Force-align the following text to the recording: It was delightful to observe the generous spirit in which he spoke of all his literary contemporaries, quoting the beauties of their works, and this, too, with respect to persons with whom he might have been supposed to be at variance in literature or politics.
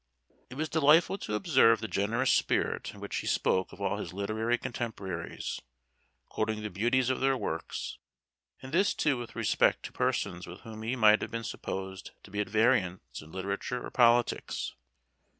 It 0.49 0.55
was 0.55 0.67
delightful 0.67 1.19
to 1.19 1.35
observe 1.35 1.79
the 1.79 1.87
generous 1.87 2.31
spirit 2.33 2.91
in 2.91 2.99
which 2.99 3.17
he 3.17 3.27
spoke 3.27 3.71
of 3.71 3.79
all 3.79 3.97
his 3.97 4.13
literary 4.13 4.57
contemporaries, 4.57 5.61
quoting 6.27 6.63
the 6.63 6.71
beauties 6.71 7.11
of 7.11 7.19
their 7.19 7.37
works, 7.37 7.99
and 8.63 8.71
this, 8.71 8.95
too, 8.95 9.15
with 9.19 9.35
respect 9.35 9.83
to 9.83 9.91
persons 9.91 10.47
with 10.47 10.61
whom 10.61 10.81
he 10.81 10.95
might 10.95 11.21
have 11.21 11.29
been 11.29 11.43
supposed 11.43 12.13
to 12.23 12.31
be 12.31 12.39
at 12.39 12.49
variance 12.49 13.21
in 13.21 13.31
literature 13.31 13.85
or 13.85 13.91
politics. 13.91 14.73